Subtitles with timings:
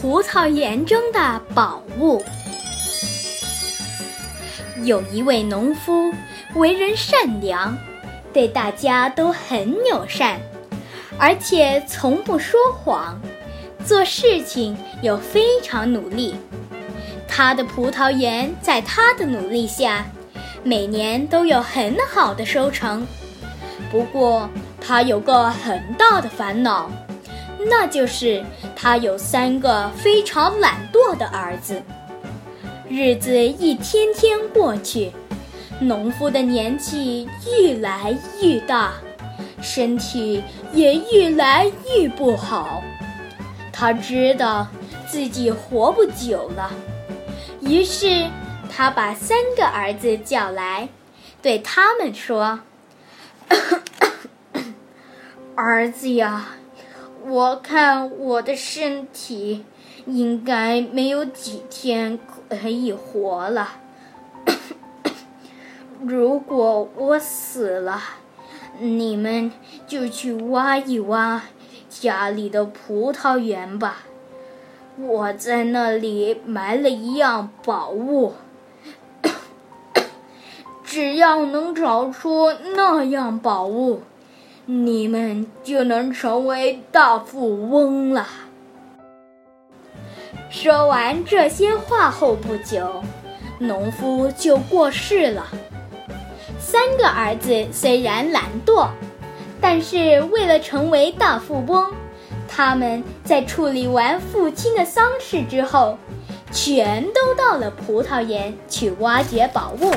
[0.00, 2.22] 葡萄园中的宝物。
[4.84, 6.14] 有一位农夫，
[6.54, 7.76] 为人善良，
[8.32, 10.40] 对大家都很友善，
[11.18, 13.20] 而且从不说谎，
[13.84, 16.36] 做事情又非常努力。
[17.26, 20.06] 他的葡萄园在他的努力下，
[20.62, 23.04] 每年都有很好的收成。
[23.90, 24.48] 不过，
[24.80, 26.88] 他有个很大的烦恼。
[27.66, 28.44] 那就是
[28.76, 31.82] 他有三个非常懒惰的儿子。
[32.88, 35.12] 日子一天天过去，
[35.80, 38.94] 农夫的年纪愈来愈大，
[39.60, 40.42] 身体
[40.72, 42.82] 也越来越不好。
[43.72, 44.66] 他知道
[45.06, 46.72] 自己活不久了，
[47.60, 48.26] 于是
[48.74, 50.88] 他把三个儿子叫来，
[51.42, 52.60] 对他们说
[55.54, 56.54] ：“儿子呀。”
[57.28, 59.62] 我看我的身体
[60.06, 63.68] 应该没有几天可以活了。
[66.00, 68.00] 如果我死了，
[68.78, 69.52] 你们
[69.86, 71.42] 就去挖一挖
[71.90, 74.04] 家里的葡萄园吧。
[74.96, 78.32] 我在那里埋了一样宝物，
[80.82, 84.00] 只要能找出那样宝物。
[84.70, 88.28] 你们就能成为大富翁了。
[90.50, 93.02] 说完这些话后不久，
[93.58, 95.46] 农夫就过世了。
[96.60, 98.88] 三个儿子虽然懒惰，
[99.58, 101.90] 但是为了成为大富翁，
[102.46, 105.96] 他们在处理完父亲的丧事之后，
[106.52, 109.94] 全都到了葡萄园去挖掘宝物。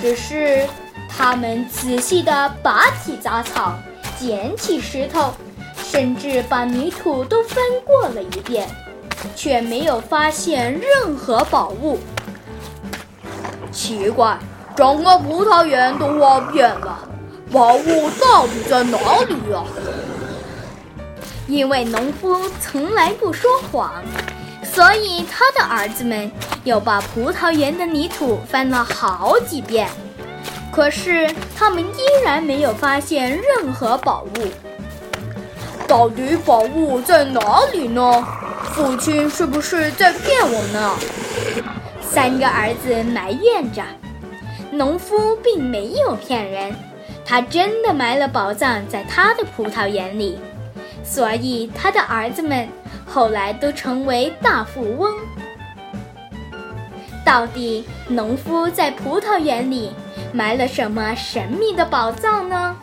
[0.00, 0.66] 只是。
[1.08, 3.74] 他们仔细地拔起杂草，
[4.18, 5.32] 捡起石头，
[5.76, 8.68] 甚至把泥土都翻过了一遍，
[9.34, 11.98] 却没有发现任何宝物。
[13.72, 14.38] 奇怪，
[14.76, 16.98] 整个葡萄园都挖遍了，
[17.52, 18.98] 宝物到底在哪
[19.28, 19.62] 里呀？
[21.46, 24.02] 因为农夫从来不说谎，
[24.64, 26.30] 所以他的儿子们
[26.64, 29.88] 又把葡萄园的泥土翻了好几遍。
[30.76, 31.26] 可是
[31.56, 34.46] 他们依然没有发现任何宝物。
[35.88, 38.22] 到底宝物在哪里呢？
[38.74, 40.94] 父亲是不是在骗我呢？
[42.02, 43.82] 三个儿子埋怨着。
[44.70, 46.76] 农夫并没有骗人，
[47.24, 50.38] 他真的埋了宝藏在他的葡萄园里，
[51.02, 52.68] 所以他的儿子们
[53.06, 55.10] 后来都成为大富翁。
[57.24, 59.90] 到底农夫在葡萄园里？
[60.36, 62.76] 埋了什么神秘的宝藏呢？